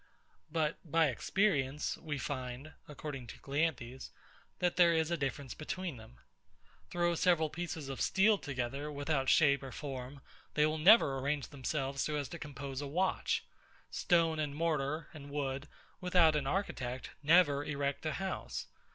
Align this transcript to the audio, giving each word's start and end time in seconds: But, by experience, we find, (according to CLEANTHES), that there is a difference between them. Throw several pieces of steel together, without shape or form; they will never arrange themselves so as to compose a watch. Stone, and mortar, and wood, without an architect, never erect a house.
But, 0.51 0.79
by 0.83 1.09
experience, 1.09 1.95
we 1.95 2.17
find, 2.17 2.73
(according 2.87 3.27
to 3.27 3.39
CLEANTHES), 3.39 4.09
that 4.57 4.75
there 4.75 4.93
is 4.93 5.11
a 5.11 5.15
difference 5.15 5.53
between 5.53 5.97
them. 5.97 6.17
Throw 6.89 7.13
several 7.13 7.51
pieces 7.51 7.87
of 7.87 8.01
steel 8.01 8.39
together, 8.39 8.91
without 8.91 9.29
shape 9.29 9.61
or 9.61 9.71
form; 9.71 10.21
they 10.55 10.65
will 10.65 10.79
never 10.79 11.19
arrange 11.19 11.49
themselves 11.49 12.01
so 12.01 12.15
as 12.15 12.29
to 12.29 12.39
compose 12.39 12.81
a 12.81 12.87
watch. 12.87 13.43
Stone, 13.91 14.39
and 14.39 14.55
mortar, 14.55 15.07
and 15.13 15.29
wood, 15.29 15.67
without 15.99 16.35
an 16.35 16.47
architect, 16.47 17.11
never 17.21 17.63
erect 17.63 18.03
a 18.03 18.13
house. 18.13 18.65